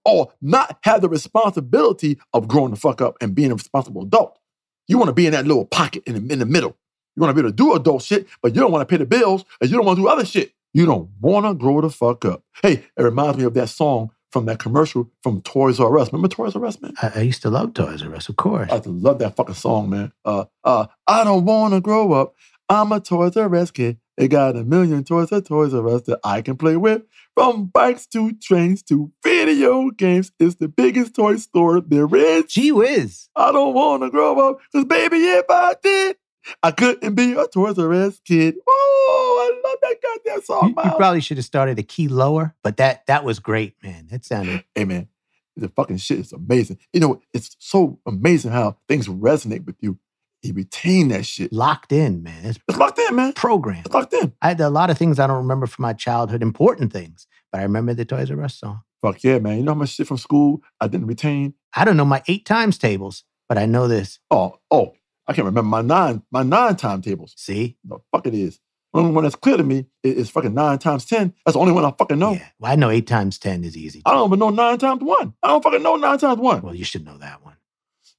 Or 0.04 0.32
not 0.40 0.78
have 0.84 1.02
the 1.02 1.08
responsibility 1.08 2.18
of 2.32 2.48
growing 2.48 2.70
the 2.70 2.76
fuck 2.76 3.02
up 3.02 3.16
and 3.20 3.34
being 3.34 3.50
a 3.50 3.54
responsible 3.54 4.04
adult. 4.04 4.38
You 4.86 4.96
want 4.96 5.08
to 5.08 5.14
be 5.14 5.26
in 5.26 5.32
that 5.32 5.46
little 5.46 5.66
pocket 5.66 6.02
in 6.06 6.14
the, 6.14 6.32
in 6.32 6.38
the 6.38 6.46
middle. 6.46 6.76
You 7.18 7.22
want 7.22 7.36
to 7.36 7.42
be 7.42 7.44
able 7.44 7.50
to 7.50 7.56
do 7.56 7.74
adult 7.74 8.04
shit, 8.04 8.28
but 8.40 8.54
you 8.54 8.60
don't 8.60 8.70
want 8.70 8.88
to 8.88 8.92
pay 8.92 8.96
the 8.96 9.04
bills 9.04 9.44
and 9.60 9.68
you 9.68 9.76
don't 9.76 9.84
want 9.84 9.96
to 9.96 10.02
do 10.02 10.08
other 10.08 10.24
shit. 10.24 10.52
You 10.72 10.86
don't 10.86 11.10
want 11.20 11.46
to 11.46 11.54
grow 11.54 11.80
the 11.80 11.90
fuck 11.90 12.24
up. 12.24 12.44
Hey, 12.62 12.84
it 12.96 13.02
reminds 13.02 13.38
me 13.38 13.42
of 13.42 13.54
that 13.54 13.70
song 13.70 14.12
from 14.30 14.46
that 14.46 14.60
commercial 14.60 15.10
from 15.24 15.42
Toys 15.42 15.80
R 15.80 15.98
Us. 15.98 16.12
Remember 16.12 16.28
Toys 16.28 16.54
R 16.54 16.64
Us, 16.64 16.80
man? 16.80 16.94
I, 17.02 17.10
I 17.16 17.20
used 17.22 17.42
to 17.42 17.50
love 17.50 17.74
Toys 17.74 18.04
R 18.04 18.14
Us, 18.14 18.28
of 18.28 18.36
course. 18.36 18.70
I 18.70 18.74
used 18.74 18.84
to 18.84 18.90
love 18.90 19.18
that 19.18 19.34
fucking 19.34 19.56
song, 19.56 19.90
man. 19.90 20.12
Uh, 20.24 20.44
uh, 20.62 20.86
I 21.08 21.24
don't 21.24 21.44
want 21.44 21.74
to 21.74 21.80
grow 21.80 22.12
up. 22.12 22.36
I'm 22.68 22.92
a 22.92 23.00
Toys 23.00 23.36
R 23.36 23.52
Us 23.52 23.72
kid. 23.72 23.98
They 24.16 24.28
got 24.28 24.54
a 24.54 24.62
million 24.62 25.02
toys 25.02 25.32
at 25.32 25.46
Toys 25.46 25.74
R 25.74 25.88
Us 25.88 26.02
that 26.02 26.20
I 26.22 26.40
can 26.42 26.56
play 26.56 26.76
with. 26.76 27.02
From 27.34 27.66
bikes 27.66 28.06
to 28.08 28.32
trains 28.34 28.84
to 28.84 29.10
video 29.24 29.90
games, 29.90 30.30
it's 30.38 30.56
the 30.56 30.68
biggest 30.68 31.14
toy 31.14 31.36
store 31.36 31.80
there 31.80 32.08
is. 32.14 32.44
Gee 32.44 32.70
whiz. 32.70 33.28
I 33.34 33.50
don't 33.50 33.74
want 33.74 34.04
to 34.04 34.10
grow 34.10 34.38
up, 34.38 34.58
cause 34.72 34.84
baby, 34.84 35.18
if 35.18 35.46
I 35.48 35.74
did, 35.82 36.16
I 36.62 36.70
couldn't 36.70 37.14
be 37.14 37.32
a 37.32 37.46
Toys 37.48 37.78
R 37.78 37.92
Us 37.92 38.20
kid. 38.24 38.56
Oh, 38.68 39.50
I 39.64 39.68
love 39.68 39.78
that 39.82 39.96
goddamn 40.02 40.42
song, 40.42 40.74
You, 40.76 40.90
you 40.90 40.96
probably 40.96 41.20
should 41.20 41.36
have 41.38 41.46
started 41.46 41.78
a 41.78 41.82
key 41.82 42.08
lower, 42.08 42.54
but 42.62 42.76
that 42.78 43.06
that 43.06 43.24
was 43.24 43.38
great, 43.38 43.74
man. 43.82 44.06
That 44.10 44.24
sounded 44.24 44.64
Hey 44.74 44.84
man, 44.84 45.08
the 45.56 45.68
fucking 45.68 45.96
shit 45.98 46.18
is 46.20 46.32
amazing. 46.32 46.78
You 46.92 47.00
know, 47.00 47.20
it's 47.32 47.56
so 47.58 47.98
amazing 48.06 48.52
how 48.52 48.76
things 48.88 49.08
resonate 49.08 49.64
with 49.66 49.76
you. 49.80 49.98
You 50.42 50.52
retain 50.52 51.08
that 51.08 51.26
shit. 51.26 51.52
locked 51.52 51.90
in, 51.90 52.22
man. 52.22 52.44
It's 52.44 52.58
It's 52.68 52.78
locked 52.78 52.98
in, 53.00 53.16
man. 53.16 53.32
programmed. 53.32 53.86
It's 53.86 53.94
locked 53.94 54.12
in. 54.14 54.32
I 54.40 54.48
had 54.48 54.60
a 54.60 54.70
lot 54.70 54.88
of 54.88 54.96
things 54.96 55.18
I 55.18 55.26
don't 55.26 55.36
remember 55.38 55.66
from 55.66 55.82
my 55.82 55.92
childhood, 55.94 56.42
important 56.42 56.92
things, 56.92 57.26
but 57.50 57.58
I 57.60 57.64
remember 57.64 57.92
the 57.94 58.04
Toys 58.04 58.30
R 58.30 58.42
Us 58.44 58.54
song. 58.54 58.82
Fuck 59.02 59.22
yeah, 59.24 59.38
man. 59.40 59.58
You 59.58 59.62
know 59.64 59.72
how 59.72 59.78
much 59.78 59.90
shit 59.90 60.06
from 60.06 60.16
school 60.16 60.62
I 60.80 60.86
didn't 60.88 61.06
retain? 61.06 61.54
I 61.74 61.84
don't 61.84 61.96
know 61.96 62.04
my 62.04 62.22
eight 62.28 62.44
times 62.44 62.78
tables, 62.78 63.24
but 63.48 63.58
I 63.58 63.66
know 63.66 63.86
this. 63.88 64.18
Oh, 64.30 64.58
oh, 64.70 64.94
I 65.28 65.34
can't 65.34 65.44
remember 65.44 65.68
my 65.68 65.82
nine 65.82 66.22
my 66.30 66.42
nine 66.42 66.74
timetables. 66.76 67.34
See? 67.36 67.76
The 67.84 67.98
fuck 68.10 68.26
it 68.26 68.34
is. 68.34 68.58
The 68.94 69.00
only 69.00 69.12
one 69.12 69.24
that's 69.24 69.36
clear 69.36 69.58
to 69.58 69.62
me 69.62 69.84
is, 70.02 70.16
is 70.16 70.30
fucking 70.30 70.54
nine 70.54 70.78
times 70.78 71.04
ten. 71.04 71.34
That's 71.44 71.54
the 71.54 71.60
only 71.60 71.72
one 71.72 71.84
I 71.84 71.92
fucking 71.96 72.18
know. 72.18 72.32
Yeah. 72.32 72.48
Well, 72.58 72.72
I 72.72 72.76
know 72.76 72.88
eight 72.88 73.06
times 73.06 73.38
10 73.38 73.62
is 73.64 73.76
easy. 73.76 74.00
I 74.06 74.14
don't 74.14 74.28
even 74.28 74.38
know 74.38 74.48
nine 74.48 74.78
times 74.78 75.02
one. 75.02 75.34
I 75.42 75.48
don't 75.48 75.62
fucking 75.62 75.82
know 75.82 75.96
nine 75.96 76.18
times 76.18 76.40
one. 76.40 76.62
Well, 76.62 76.74
you 76.74 76.84
should 76.84 77.04
know 77.04 77.18
that 77.18 77.44
one. 77.44 77.56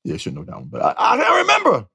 Yeah, 0.04 0.14
I 0.14 0.18
should 0.18 0.36
know 0.36 0.44
that 0.44 0.56
one, 0.56 0.66
but 0.66 0.82
I, 0.84 0.94
I 0.98 1.18
can't 1.18 1.48
remember. 1.48 1.88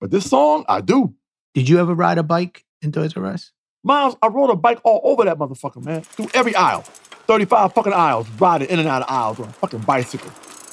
But 0.00 0.10
this 0.10 0.28
song, 0.28 0.64
I 0.68 0.80
do. 0.80 1.14
Did 1.54 1.68
you 1.68 1.78
ever 1.78 1.94
ride 1.94 2.16
a 2.16 2.22
bike 2.22 2.64
in 2.80 2.90
Toys 2.90 3.14
R 3.16 3.26
Us? 3.26 3.52
Miles, 3.84 4.16
I 4.22 4.28
rode 4.28 4.50
a 4.50 4.56
bike 4.56 4.80
all 4.84 5.00
over 5.04 5.24
that 5.24 5.38
motherfucker, 5.38 5.84
man. 5.84 6.00
Through 6.02 6.28
every 6.34 6.54
aisle. 6.54 6.82
35 7.26 7.74
fucking 7.74 7.92
aisles, 7.92 8.28
riding 8.38 8.68
in 8.68 8.78
and 8.78 8.88
out 8.88 9.02
of 9.02 9.10
aisles 9.10 9.38
on 9.40 9.48
a 9.48 9.52
fucking 9.52 9.80
bicycle. 9.80 10.30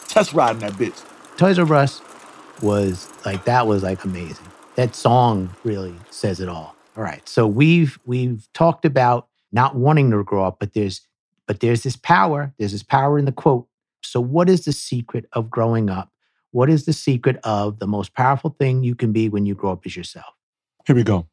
Test 0.07 0.33
riding 0.33 0.61
that 0.61 0.73
bitch. 0.73 1.05
Toys 1.37 1.59
R 1.59 1.73
Us 1.75 2.01
was 2.61 3.09
like 3.25 3.45
that 3.45 3.67
was 3.67 3.83
like 3.83 4.03
amazing. 4.03 4.45
That 4.75 4.95
song 4.95 5.55
really 5.63 5.95
says 6.09 6.39
it 6.39 6.49
all. 6.49 6.75
All 6.95 7.03
right. 7.03 7.27
So 7.27 7.47
we've 7.47 7.99
we've 8.05 8.47
talked 8.53 8.85
about 8.85 9.27
not 9.51 9.75
wanting 9.75 10.11
to 10.11 10.23
grow 10.23 10.45
up, 10.45 10.59
but 10.59 10.73
there's 10.73 11.01
but 11.47 11.59
there's 11.59 11.83
this 11.83 11.95
power. 11.95 12.53
There's 12.57 12.71
this 12.71 12.83
power 12.83 13.17
in 13.17 13.25
the 13.25 13.31
quote. 13.31 13.67
So 14.03 14.21
what 14.21 14.49
is 14.49 14.65
the 14.65 14.71
secret 14.71 15.25
of 15.33 15.49
growing 15.49 15.89
up? 15.89 16.11
What 16.51 16.69
is 16.69 16.85
the 16.85 16.93
secret 16.93 17.37
of 17.43 17.79
the 17.79 17.87
most 17.87 18.13
powerful 18.13 18.55
thing 18.57 18.83
you 18.83 18.95
can 18.95 19.11
be 19.11 19.29
when 19.29 19.45
you 19.45 19.55
grow 19.55 19.71
up 19.71 19.85
as 19.85 19.95
yourself? 19.95 20.33
Here 20.85 20.95
we 20.95 21.03
go. 21.03 21.27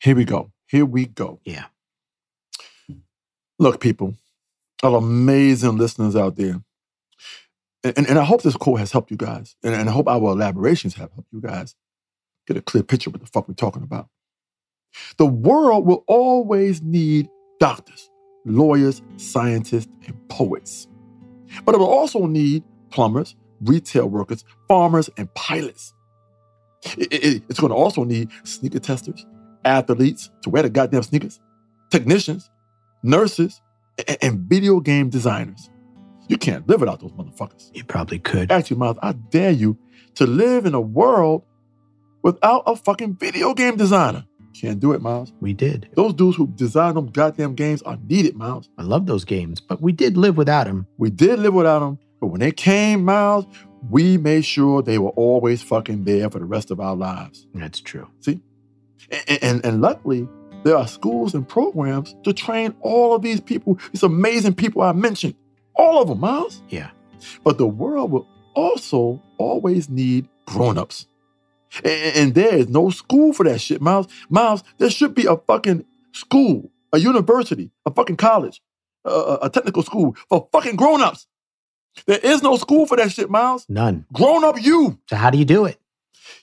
Here 0.00 0.16
we 0.16 0.24
go. 0.24 0.52
Here 0.66 0.84
we 0.84 1.06
go. 1.06 1.40
Yeah. 1.44 1.66
Look, 3.58 3.80
people, 3.80 4.14
all 4.82 4.96
amazing 4.96 5.76
listeners 5.76 6.16
out 6.16 6.36
there. 6.36 6.60
And, 7.84 7.96
and, 7.98 8.06
and 8.08 8.18
I 8.18 8.24
hope 8.24 8.42
this 8.42 8.56
quote 8.56 8.78
has 8.78 8.92
helped 8.92 9.10
you 9.10 9.16
guys. 9.16 9.56
And, 9.62 9.74
and 9.74 9.88
I 9.88 9.92
hope 9.92 10.08
our 10.08 10.32
elaborations 10.32 10.94
have 10.94 11.10
helped 11.12 11.28
you 11.32 11.40
guys 11.40 11.74
get 12.46 12.56
a 12.56 12.62
clear 12.62 12.82
picture 12.82 13.10
of 13.10 13.14
what 13.14 13.20
the 13.22 13.26
fuck 13.28 13.48
we're 13.48 13.54
talking 13.54 13.82
about. 13.82 14.08
The 15.16 15.26
world 15.26 15.86
will 15.86 16.04
always 16.06 16.82
need 16.82 17.28
doctors, 17.60 18.10
lawyers, 18.44 19.02
scientists, 19.16 19.88
and 20.06 20.16
poets. 20.28 20.86
But 21.64 21.74
it 21.74 21.78
will 21.78 21.88
also 21.90 22.26
need 22.26 22.64
plumbers, 22.90 23.36
retail 23.62 24.06
workers, 24.08 24.44
farmers, 24.68 25.08
and 25.16 25.32
pilots. 25.34 25.92
It- 26.98 27.12
it- 27.12 27.42
it's 27.48 27.60
going 27.60 27.70
to 27.70 27.76
also 27.76 28.04
need 28.04 28.28
sneaker 28.44 28.80
testers, 28.80 29.24
athletes 29.64 30.30
to 30.42 30.50
wear 30.50 30.62
the 30.62 30.70
goddamn 30.70 31.02
sneakers, 31.04 31.40
technicians, 31.90 32.50
nurses, 33.02 33.60
a- 33.98 34.24
and 34.24 34.40
video 34.40 34.80
game 34.80 35.08
designers. 35.08 35.70
You 36.28 36.38
can't 36.38 36.66
live 36.68 36.80
without 36.80 37.00
those 37.00 37.12
motherfuckers. 37.12 37.70
You 37.74 37.84
probably 37.84 38.18
could. 38.18 38.50
Actually, 38.50 38.78
Miles, 38.78 38.98
I 39.02 39.12
dare 39.12 39.50
you 39.50 39.76
to 40.14 40.26
live 40.26 40.66
in 40.66 40.74
a 40.74 40.80
world 40.80 41.42
without 42.22 42.62
a 42.66 42.76
fucking 42.76 43.16
video 43.16 43.54
game 43.54 43.76
designer. 43.76 44.24
Can't 44.54 44.80
do 44.80 44.92
it, 44.92 45.00
Miles. 45.00 45.32
We 45.40 45.54
did. 45.54 45.88
Those 45.94 46.14
dudes 46.14 46.36
who 46.36 46.46
design 46.46 46.94
them 46.94 47.06
goddamn 47.06 47.54
games 47.54 47.82
are 47.82 47.98
needed, 48.08 48.36
Miles. 48.36 48.68
I 48.78 48.82
love 48.82 49.06
those 49.06 49.24
games, 49.24 49.60
but 49.60 49.80
we 49.80 49.92
did 49.92 50.16
live 50.16 50.36
without 50.36 50.66
them. 50.66 50.86
We 50.98 51.10
did 51.10 51.38
live 51.38 51.54
without 51.54 51.80
them, 51.80 51.98
but 52.20 52.28
when 52.28 52.40
they 52.40 52.52
came, 52.52 53.04
Miles, 53.04 53.46
we 53.90 54.18
made 54.18 54.44
sure 54.44 54.82
they 54.82 54.98
were 54.98 55.10
always 55.10 55.62
fucking 55.62 56.04
there 56.04 56.30
for 56.30 56.38
the 56.38 56.44
rest 56.44 56.70
of 56.70 56.80
our 56.80 56.94
lives. 56.94 57.46
That's 57.54 57.80
true. 57.80 58.08
And, 58.26 58.40
and, 59.42 59.66
and 59.66 59.80
luckily, 59.80 60.28
there 60.64 60.76
are 60.76 60.86
schools 60.86 61.34
and 61.34 61.48
programs 61.48 62.14
to 62.22 62.32
train 62.32 62.74
all 62.80 63.14
of 63.14 63.22
these 63.22 63.40
people, 63.40 63.78
these 63.92 64.02
amazing 64.02 64.54
people 64.54 64.82
I 64.82 64.92
mentioned. 64.92 65.34
All 65.74 66.00
of 66.02 66.08
them, 66.08 66.20
Miles. 66.20 66.62
Yeah. 66.68 66.90
But 67.44 67.58
the 67.58 67.66
world 67.66 68.10
will 68.10 68.26
also 68.54 69.22
always 69.38 69.88
need 69.88 70.28
grown-ups. 70.46 71.06
And, 71.84 72.16
and 72.16 72.34
there 72.34 72.54
is 72.54 72.68
no 72.68 72.90
school 72.90 73.32
for 73.32 73.44
that 73.44 73.60
shit, 73.60 73.80
Miles. 73.80 74.06
Miles, 74.28 74.62
there 74.78 74.90
should 74.90 75.14
be 75.14 75.26
a 75.26 75.36
fucking 75.36 75.84
school, 76.12 76.70
a 76.92 76.98
university, 76.98 77.70
a 77.86 77.90
fucking 77.92 78.16
college, 78.16 78.60
a, 79.04 79.10
a- 79.10 79.38
a 79.42 79.50
technical 79.50 79.82
school 79.82 80.14
for 80.28 80.48
fucking 80.52 80.76
grown-ups. 80.76 81.26
There 82.06 82.18
is 82.22 82.42
no 82.42 82.56
school 82.56 82.86
for 82.86 82.96
that 82.96 83.12
shit, 83.12 83.30
Miles. 83.30 83.66
None. 83.68 84.06
Grown 84.12 84.44
up 84.44 84.56
you. 84.62 84.98
So 85.08 85.16
how 85.16 85.30
do 85.30 85.38
you 85.38 85.44
do 85.44 85.64
it? 85.64 85.78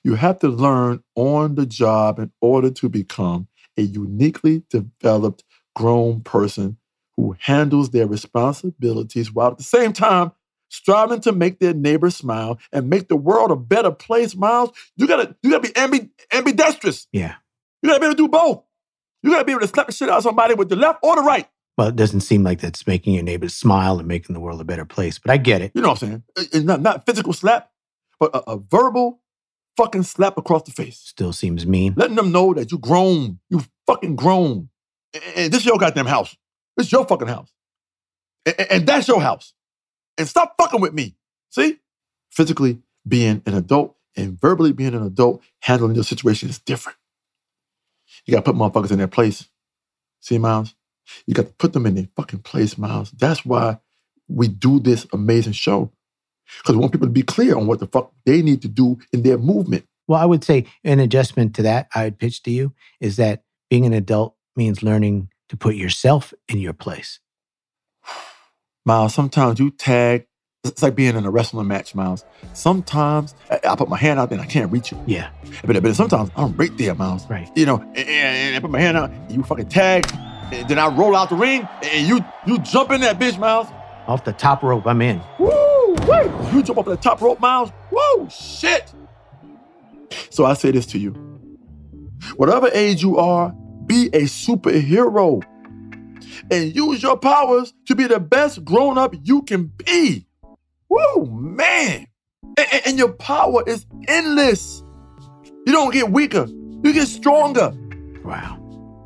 You 0.03 0.15
have 0.15 0.39
to 0.39 0.47
learn 0.47 1.03
on 1.15 1.55
the 1.55 1.65
job 1.65 2.19
in 2.19 2.31
order 2.41 2.69
to 2.71 2.89
become 2.89 3.47
a 3.77 3.81
uniquely 3.83 4.63
developed 4.69 5.43
grown 5.75 6.21
person 6.21 6.77
who 7.19 7.35
handles 7.39 7.89
their 7.89 8.07
responsibilities 8.07 9.31
while 9.31 9.51
at 9.51 9.57
the 9.57 9.63
same 9.63 9.91
time 9.91 10.31
striving 10.69 11.19
to 11.19 11.31
make 11.31 11.59
their 11.59 11.73
neighbors 11.73 12.15
smile 12.15 12.59
and 12.71 12.89
make 12.89 13.07
the 13.07 13.15
world 13.15 13.51
a 13.51 13.55
better 13.55 13.91
place, 13.91 14.35
Miles. 14.35 14.71
You 14.95 15.07
gotta, 15.07 15.35
you 15.43 15.51
gotta 15.51 15.63
be 15.63 15.69
ambi- 15.69 16.09
ambidextrous. 16.31 17.07
Yeah. 17.11 17.35
You 17.81 17.89
gotta 17.89 17.99
be 17.99 18.05
able 18.05 18.15
to 18.15 18.23
do 18.23 18.27
both. 18.27 18.63
You 19.21 19.31
gotta 19.31 19.45
be 19.45 19.51
able 19.51 19.61
to 19.61 19.67
slap 19.67 19.87
the 19.87 19.93
shit 19.93 20.09
out 20.09 20.19
of 20.19 20.23
somebody 20.23 20.53
with 20.53 20.69
the 20.69 20.75
left 20.75 20.99
or 21.03 21.15
the 21.17 21.21
right. 21.21 21.47
Well, 21.77 21.89
it 21.89 21.95
doesn't 21.95 22.21
seem 22.21 22.43
like 22.43 22.61
that's 22.61 22.85
making 22.87 23.13
your 23.15 23.23
neighbors 23.23 23.55
smile 23.55 23.99
and 23.99 24.07
making 24.07 24.33
the 24.33 24.39
world 24.39 24.61
a 24.61 24.65
better 24.65 24.85
place, 24.85 25.17
but 25.17 25.31
I 25.31 25.37
get 25.37 25.61
it. 25.61 25.71
You 25.73 25.81
know 25.81 25.89
what 25.89 26.03
I'm 26.03 26.09
saying? 26.09 26.23
It's 26.37 26.65
not, 26.65 26.81
not 26.81 27.05
physical 27.05 27.33
slap, 27.33 27.69
but 28.19 28.33
a, 28.33 28.51
a 28.51 28.57
verbal 28.57 29.21
fucking 29.75 30.03
slap 30.03 30.37
across 30.37 30.63
the 30.63 30.71
face. 30.71 30.97
Still 30.97 31.33
seems 31.33 31.65
mean. 31.65 31.93
letting 31.95 32.15
them 32.15 32.31
know 32.31 32.53
that 32.53 32.71
you 32.71 32.77
grown, 32.77 33.39
you 33.49 33.63
fucking 33.87 34.15
grown. 34.15 34.69
And, 35.13 35.23
and 35.35 35.53
this 35.53 35.61
is 35.61 35.65
your 35.65 35.77
goddamn 35.77 36.05
house. 36.05 36.35
This 36.79 36.91
your 36.91 37.05
fucking 37.05 37.27
house. 37.27 37.51
And, 38.45 38.71
and- 38.71 38.87
that's 38.87 39.07
your 39.07 39.21
house. 39.21 39.53
And 40.17 40.27
stop 40.27 40.55
fucking 40.57 40.81
with 40.81 40.93
me. 40.93 41.15
See? 41.49 41.79
Physically 42.31 42.79
being 43.07 43.41
an 43.45 43.53
adult 43.53 43.95
and 44.15 44.39
verbally 44.39 44.71
being 44.71 44.93
an 44.93 45.03
adult, 45.03 45.41
handling 45.61 45.95
your 45.95 46.03
situation 46.03 46.49
is 46.49 46.59
different. 46.59 46.97
You 48.25 48.33
gotta 48.33 48.43
put 48.43 48.55
motherfuckers 48.55 48.91
in 48.91 48.97
their 48.97 49.07
place. 49.07 49.49
See, 50.21 50.37
Miles? 50.37 50.73
You 51.25 51.33
got 51.33 51.47
to 51.47 51.53
put 51.53 51.73
them 51.73 51.85
in 51.85 51.95
their 51.95 52.07
fucking 52.15 52.39
place, 52.39 52.77
Miles. 52.77 53.11
That's 53.11 53.45
why 53.45 53.79
we 54.27 54.47
do 54.47 54.79
this 54.79 55.07
amazing 55.11 55.53
show. 55.53 55.91
Because 56.59 56.75
we 56.75 56.79
want 56.79 56.91
people 56.93 57.07
to 57.07 57.13
be 57.13 57.23
clear 57.23 57.57
on 57.57 57.67
what 57.67 57.79
the 57.79 57.87
fuck 57.87 58.11
they 58.25 58.41
need 58.41 58.61
to 58.61 58.67
do 58.67 58.99
in 59.11 59.23
their 59.23 59.37
movement. 59.37 59.85
Well, 60.07 60.19
I 60.19 60.25
would 60.25 60.43
say 60.43 60.65
an 60.83 60.99
adjustment 60.99 61.55
to 61.55 61.63
that 61.63 61.89
I 61.93 62.05
would 62.05 62.19
pitch 62.19 62.43
to 62.43 62.51
you 62.51 62.73
is 62.99 63.17
that 63.17 63.43
being 63.69 63.85
an 63.85 63.93
adult 63.93 64.35
means 64.55 64.81
learning 64.81 65.29
to 65.49 65.57
put 65.57 65.75
yourself 65.75 66.33
in 66.47 66.59
your 66.59 66.73
place. 66.73 67.19
Miles, 68.85 69.13
sometimes 69.13 69.59
you 69.59 69.71
tag. 69.71 70.25
It's 70.65 70.83
like 70.83 70.93
being 70.95 71.15
in 71.15 71.25
a 71.25 71.31
wrestling 71.31 71.67
match, 71.67 71.95
Miles. 71.95 72.25
Sometimes 72.53 73.33
I, 73.49 73.59
I 73.69 73.75
put 73.75 73.87
my 73.87 73.97
hand 73.97 74.19
out 74.19 74.31
and 74.31 74.41
I 74.41 74.45
can't 74.45 74.71
reach 74.71 74.91
you. 74.91 75.01
Yeah, 75.07 75.29
But, 75.65 75.81
but 75.81 75.95
sometimes 75.95 76.31
I'm 76.35 76.53
right 76.57 76.75
there, 76.77 76.93
Miles. 76.95 77.29
right. 77.29 77.49
You 77.55 77.65
know, 77.65 77.77
and, 77.95 77.97
and 77.97 78.55
I 78.55 78.59
put 78.59 78.69
my 78.69 78.79
hand 78.79 78.97
out, 78.97 79.09
and 79.09 79.31
you 79.31 79.43
fucking 79.43 79.69
tag, 79.69 80.05
and 80.51 80.67
then 80.67 80.77
I 80.77 80.87
roll 80.87 81.15
out 81.15 81.29
the 81.29 81.35
ring, 81.35 81.67
and 81.83 82.07
you 82.07 82.19
you 82.45 82.59
jump 82.59 82.91
in 82.91 83.01
that 83.01 83.19
bitch, 83.19 83.37
Miles. 83.39 83.67
Off 84.07 84.25
the 84.25 84.33
top 84.33 84.61
rope, 84.63 84.85
I'm 84.85 85.01
in. 85.01 85.21
Woo! 85.39 85.95
Wait! 86.07 86.31
You 86.53 86.61
jump 86.63 86.79
off 86.79 86.85
the 86.85 86.97
top 86.97 87.21
rope, 87.21 87.39
Miles. 87.39 87.69
Whoa! 87.91 88.27
Shit! 88.27 88.93
So 90.29 90.45
I 90.45 90.55
say 90.55 90.71
this 90.71 90.85
to 90.87 90.99
you: 90.99 91.11
whatever 92.35 92.69
age 92.73 93.01
you 93.01 93.17
are, 93.17 93.55
be 93.89 94.05
a 94.13 94.21
superhero, 94.21 95.43
and 96.51 96.73
use 96.75 97.03
your 97.03 97.17
powers 97.17 97.73
to 97.87 97.95
be 97.95 98.05
the 98.07 98.19
best 98.19 98.63
grown-up 98.63 99.15
you 99.23 99.41
can 99.41 99.65
be. 99.65 100.27
Woo, 100.87 101.25
man! 101.25 102.07
And, 102.57 102.81
and- 102.85 102.97
your 102.99 103.11
power 103.11 103.63
is 103.67 103.85
endless. 104.07 104.83
You 105.65 105.73
don't 105.73 105.91
get 105.91 106.11
weaker; 106.11 106.45
you 106.47 106.93
get 106.93 107.07
stronger. 107.07 107.73
Wow. 108.23 108.57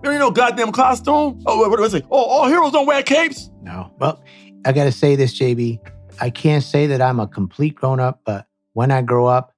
There 0.04 0.12
ain't 0.12 0.20
no 0.20 0.32
goddamn 0.32 0.74
costume. 0.74 1.42
Oh, 1.46 1.58
what, 1.60 1.70
what 1.70 1.78
do 1.78 1.86
I 1.86 1.88
say? 1.88 2.04
Oh, 2.12 2.24
all 2.24 2.48
heroes 2.48 2.74
don't 2.74 2.86
wear 2.86 3.02
capes. 3.04 3.50
No. 3.62 3.90
Well, 4.00 4.22
I 4.66 4.74
got 4.74 4.84
to 4.84 4.92
say 4.92 5.16
this, 5.16 5.40
JB. 5.40 5.80
I 6.20 6.30
can't 6.30 6.63
say 6.63 6.88
that 6.88 7.02
I'm 7.02 7.22
a 7.22 7.28
complete 7.28 7.75
grown 7.75 8.02
up, 8.02 8.20
but 8.25 8.46
when 8.74 8.92
I 8.92 9.02
grow 9.02 9.28
up, 9.28 9.54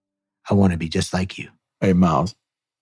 I 0.50 0.54
want 0.54 0.72
to 0.74 0.78
be 0.78 0.88
just 0.88 1.14
like 1.14 1.40
you. 1.40 1.50
Hey, 1.82 1.94
Miles, 1.94 2.36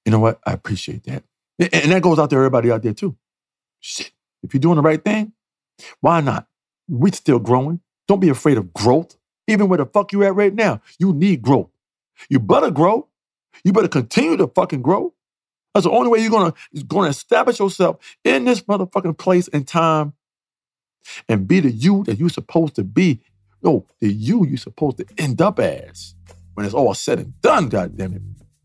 you 0.05 0.11
know 0.11 0.19
what? 0.19 0.39
I 0.45 0.51
appreciate 0.51 1.05
that. 1.05 1.23
And 1.59 1.91
that 1.91 2.01
goes 2.01 2.19
out 2.19 2.29
to 2.31 2.35
everybody 2.35 2.71
out 2.71 2.81
there 2.83 2.93
too. 2.93 3.15
Shit. 3.79 4.11
If 4.41 4.53
you're 4.53 4.61
doing 4.61 4.75
the 4.75 4.81
right 4.81 5.03
thing, 5.03 5.33
why 6.01 6.21
not? 6.21 6.47
We're 6.87 7.13
still 7.13 7.39
growing. 7.39 7.79
Don't 8.07 8.19
be 8.19 8.29
afraid 8.29 8.57
of 8.57 8.73
growth. 8.73 9.15
Even 9.47 9.67
where 9.67 9.77
the 9.77 9.85
fuck 9.85 10.11
you 10.13 10.23
at 10.23 10.35
right 10.35 10.53
now, 10.53 10.81
you 10.99 11.13
need 11.13 11.41
growth. 11.41 11.69
You 12.29 12.39
better 12.39 12.71
grow. 12.71 13.07
You 13.63 13.73
better 13.73 13.87
continue 13.87 14.37
to 14.37 14.47
fucking 14.47 14.81
grow. 14.81 15.13
That's 15.73 15.85
the 15.85 15.91
only 15.91 16.09
way 16.09 16.19
you're 16.19 16.31
gonna, 16.31 16.53
gonna 16.87 17.09
establish 17.09 17.59
yourself 17.59 17.97
in 18.23 18.45
this 18.45 18.61
motherfucking 18.61 19.17
place 19.17 19.47
and 19.49 19.67
time 19.67 20.13
and 21.27 21.47
be 21.47 21.59
the 21.59 21.71
you 21.71 22.03
that 22.05 22.19
you're 22.19 22.29
supposed 22.29 22.75
to 22.75 22.83
be. 22.83 23.21
No, 23.61 23.85
the 23.99 24.11
you 24.11 24.45
you're 24.45 24.57
supposed 24.57 24.97
to 24.97 25.05
end 25.17 25.41
up 25.41 25.59
as 25.59 26.15
when 26.53 26.65
it's 26.65 26.75
all 26.75 26.93
said 26.93 27.19
and 27.19 27.41
done, 27.41 27.69
God 27.69 27.97
damn 27.97 28.13
it. 28.13 28.21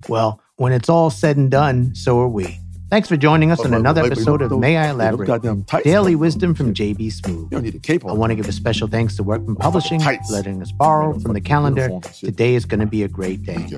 Well, 0.09 0.40
when 0.57 0.73
it's 0.73 0.88
all 0.88 1.11
said 1.11 1.37
and 1.37 1.50
done, 1.50 1.95
so 1.95 2.21
are 2.21 2.28
we. 2.28 2.61
Thanks 2.90 3.07
for 3.07 3.18
joining 3.18 3.50
us 3.50 3.61
on 3.61 3.75
another 3.75 4.02
episode 4.02 4.40
of 4.40 4.50
May 4.59 4.78
I 4.78 4.88
Elaborate? 4.88 5.42
Daily 5.85 6.14
wisdom 6.14 6.54
from 6.54 6.73
JB 6.73 6.97
Smoove. 7.12 7.26
You 7.42 7.49
don't 7.50 7.62
need 7.62 7.75
a 7.75 7.78
cape. 7.78 8.07
I 8.07 8.12
want 8.12 8.30
to 8.30 8.35
give 8.35 8.49
a 8.49 8.52
special 8.52 8.88
thanks 8.88 9.14
to 9.16 9.23
Workman 9.23 9.57
Publishing 9.57 10.00
for 10.00 10.16
letting 10.30 10.62
us 10.62 10.73
borrow 10.73 11.18
from 11.18 11.35
the 11.35 11.40
calendar. 11.42 11.85
and. 11.85 12.02
Today 12.02 12.54
is 12.54 12.64
going 12.64 12.80
to 12.80 12.87
be 12.87 13.02
a 13.02 13.09
great 13.09 13.45
day. 13.45 13.68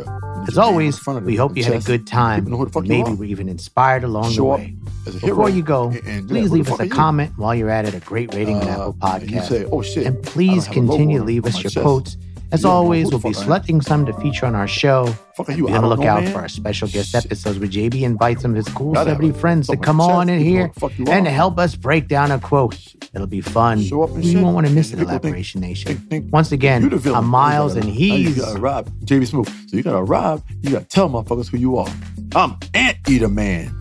As 0.46 0.56
always, 0.56 0.96
in 0.96 1.02
front 1.02 1.18
of 1.18 1.24
we 1.24 1.34
hope 1.34 1.56
you 1.56 1.64
had 1.64 1.74
a 1.74 1.80
good 1.80 2.06
time. 2.06 2.44
People 2.44 2.52
know 2.52 2.56
who 2.58 2.64
the 2.66 2.70
fuck 2.70 2.84
you 2.84 2.88
Maybe 2.90 3.12
we're 3.14 3.24
even 3.24 3.48
inspired 3.48 4.04
along 4.04 4.32
the 4.36 4.44
way. 4.44 4.76
as 5.08 5.16
a 5.16 5.18
hero. 5.18 5.34
Before 5.34 5.50
you 5.50 5.62
go, 5.64 5.88
And- 5.88 6.06
and, 6.06 6.28
please 6.28 6.52
leave 6.52 6.70
us 6.70 6.78
a 6.78 6.88
comment 6.88 7.32
while 7.36 7.54
you're 7.54 7.68
at 7.70 7.86
it, 7.86 7.94
a 7.94 8.00
great 8.00 8.32
rating 8.32 8.58
on 8.58 8.62
Uh, 8.68 8.70
Apple 8.70 8.84
and 9.02 9.22
Podcasts. 9.28 9.48
say, 9.48 9.64
oh. 9.72 9.82
And 10.06 10.22
please 10.22 10.66
don't 10.66 10.74
have 10.74 10.76
a 10.76 10.80
logo 10.82 10.92
continue 10.92 11.18
to 11.18 11.24
leave 11.24 11.46
us 11.46 11.64
your 11.64 11.82
quotes. 11.82 12.16
As 12.52 12.60
You 12.60 12.64
don't 12.64 12.72
know 12.72 12.76
always, 12.78 13.04
we'll 13.10 13.18
be 13.18 13.32
fuck 13.32 13.36
I 13.36 13.38
am. 13.40 13.44
selecting 13.44 13.80
some 13.80 14.06
to 14.06 14.12
feature 14.14 14.44
on 14.46 14.54
our 14.56 14.66
show. 14.66 15.06
Fuck 15.36 15.48
are 15.50 15.52
you? 15.52 15.66
Be 15.68 15.72
on 15.72 15.82
the 15.82 15.88
lookout 15.88 16.26
for 16.28 16.38
our 16.40 16.48
special 16.48 16.88
guest 16.88 17.14
episodes 17.14 17.58
where 17.58 17.68
JB 17.68 18.02
invites 18.02 18.42
some 18.42 18.50
of 18.52 18.56
his 18.56 18.68
cool 18.68 18.94
celebrity 18.94 19.32
friends 19.32 19.68
to 19.68 19.76
come 19.76 20.00
on 20.00 20.28
in 20.28 20.40
here 20.40 20.66
who 20.68 20.74
the 20.74 20.80
fuck 20.80 20.98
you 20.98 21.04
and 21.06 21.24
to 21.26 21.30
help 21.30 21.58
us 21.58 21.76
break 21.76 22.08
down 22.08 22.30
a 22.32 22.38
quote. 22.40 22.76
It'll 23.14 23.26
be 23.28 23.40
fun. 23.40 23.78
You 23.80 23.98
won't 23.98 24.54
want 24.54 24.66
to 24.66 24.72
miss 24.72 24.92
it, 24.92 24.98
Elaboration 24.98 25.60
Nation. 25.60 26.28
Once 26.32 26.50
again, 26.52 26.82
You 26.82 26.90
the 26.90 26.96
villain. 26.96 27.18
I'm 27.24 27.26
Miles 27.26 27.76
and 27.76 27.84
he's. 27.84 28.36
You 28.36 28.44
rob 28.56 28.90
JB 29.04 29.30
Smoove. 29.30 29.70
So 29.70 29.76
you 29.76 29.82
gotta 29.82 30.02
rob. 30.02 30.42
You 30.62 30.70
gotta 30.70 30.84
tell 30.86 31.08
motherfuckers 31.08 31.48
who 31.48 31.56
you 31.58 31.76
are. 31.76 31.88
I'm 32.34 32.56
Anteater 32.74 33.28
Man. 33.28 33.76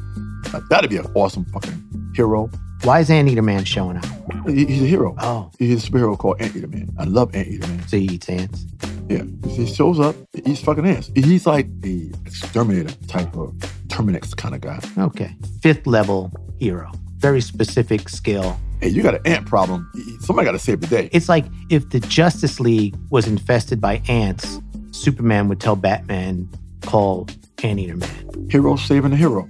Now, 0.54 0.62
that'd 0.70 0.90
be 0.90 0.98
an 0.98 1.06
awesome 1.16 1.46
fucking 1.46 2.12
hero. 2.16 2.50
Why 2.84 3.02
is 3.02 3.10
Anteater 3.10 3.42
Man 3.42 3.66
showing 3.66 3.98
up? 3.98 4.06
He's 4.48 4.82
a 4.82 4.86
hero. 4.86 5.16
Oh, 5.20 5.52
He's 5.60 5.86
a 5.86 5.92
superhero 5.92 6.18
called 6.18 6.42
Anteater 6.42 6.68
Man. 6.68 6.90
I 6.98 7.04
love 7.04 7.36
Anteater 7.36 7.68
Man. 7.68 7.88
so 7.88 7.98
he 7.98 8.06
eats 8.06 8.30
ants. 8.30 8.66
Yeah, 9.10 9.24
he 9.48 9.66
shows 9.66 10.00
up. 10.00 10.16
He's 10.46 10.62
fucking 10.62 10.88
ass. 10.88 11.12
He's 11.16 11.46
like 11.46 11.68
the 11.82 12.14
exterminator 12.26 12.94
type 13.08 13.36
of 13.36 13.54
Terminix 13.88 14.36
kind 14.36 14.56
of 14.56 14.62
guy. 14.62 14.80
Okay. 14.98 15.36
Fifth 15.62 15.86
level 15.88 16.32
hero. 16.60 16.92
Very 17.18 17.42
specific 17.42 18.08
skill. 18.08 18.58
Hey, 18.82 18.90
you 18.90 19.04
got 19.04 19.16
an 19.16 19.22
ant 19.26 19.46
problem. 19.46 19.92
Somebody 20.22 20.46
got 20.46 20.54
to 20.54 20.60
save 20.60 20.80
the 20.80 20.88
day. 20.88 21.10
It's 21.12 21.28
like 21.28 21.46
if 21.70 21.90
the 21.90 22.00
Justice 22.00 22.60
League 22.62 22.96
was 23.10 23.28
infested 23.28 23.82
by 23.82 24.02
ants, 24.08 24.60
Superman 24.92 25.50
would 25.50 25.60
tell 25.60 25.76
Batman, 25.76 26.48
call 26.84 27.28
Anteater 27.62 27.98
Man. 27.98 28.48
Hero 28.50 28.76
saving 28.78 29.12
the 29.12 29.18
hero. 29.18 29.50